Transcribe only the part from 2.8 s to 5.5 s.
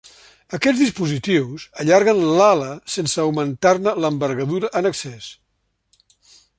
sense augmentar-ne l'envergadura en excés.